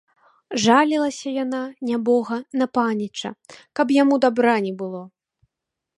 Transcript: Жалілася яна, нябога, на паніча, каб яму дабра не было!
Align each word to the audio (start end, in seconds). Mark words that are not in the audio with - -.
Жалілася 0.63 1.33
яна, 1.43 1.59
нябога, 1.91 2.39
на 2.61 2.65
паніча, 2.79 3.29
каб 3.81 3.87
яму 4.01 4.15
дабра 4.25 4.55
не 4.69 4.73
было! 4.81 5.03